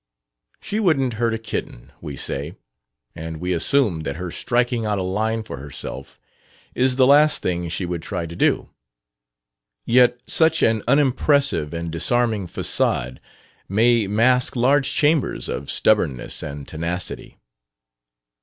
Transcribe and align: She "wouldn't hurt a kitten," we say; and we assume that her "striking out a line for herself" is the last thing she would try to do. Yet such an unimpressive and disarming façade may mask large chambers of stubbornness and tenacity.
She 0.63 0.79
"wouldn't 0.79 1.13
hurt 1.21 1.31
a 1.35 1.37
kitten," 1.37 1.91
we 2.01 2.15
say; 2.15 2.55
and 3.15 3.37
we 3.37 3.53
assume 3.53 3.99
that 4.01 4.15
her 4.15 4.31
"striking 4.31 4.83
out 4.83 4.97
a 4.97 5.03
line 5.03 5.43
for 5.43 5.57
herself" 5.57 6.19
is 6.73 6.95
the 6.95 7.05
last 7.05 7.43
thing 7.43 7.69
she 7.69 7.85
would 7.85 8.01
try 8.01 8.25
to 8.25 8.35
do. 8.35 8.71
Yet 9.85 10.19
such 10.25 10.63
an 10.63 10.81
unimpressive 10.87 11.71
and 11.71 11.91
disarming 11.91 12.47
façade 12.47 13.19
may 13.69 14.07
mask 14.07 14.55
large 14.55 14.91
chambers 14.91 15.47
of 15.47 15.69
stubbornness 15.69 16.41
and 16.41 16.67
tenacity. 16.67 17.37